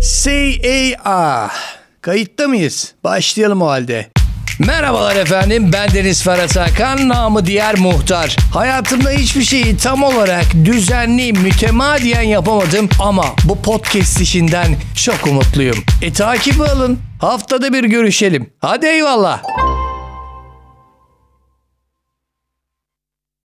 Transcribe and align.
C-A-R. 0.00 1.50
Kayıtta 2.00 2.48
mıyız? 2.48 2.94
Başlayalım 3.04 3.62
o 3.62 3.66
halde. 3.66 4.08
Merhabalar 4.58 5.16
efendim 5.16 5.70
ben 5.72 5.90
Deniz 5.94 6.22
Ferhat 6.22 6.56
Hakan 6.56 7.08
namı 7.08 7.46
diğer 7.46 7.78
muhtar. 7.78 8.36
Hayatımda 8.54 9.10
hiçbir 9.10 9.42
şeyi 9.42 9.76
tam 9.76 10.02
olarak 10.02 10.44
düzenli 10.64 11.32
mütemadiyen 11.32 12.22
yapamadım 12.22 12.88
ama 13.00 13.24
bu 13.44 13.62
podcast 13.62 14.20
işinden 14.20 14.76
çok 14.96 15.26
umutluyum. 15.26 15.84
E 16.02 16.12
takibi 16.12 16.64
alın 16.64 16.98
haftada 17.20 17.72
bir 17.72 17.84
görüşelim. 17.84 18.50
Hadi 18.60 18.86
eyvallah. 18.86 19.42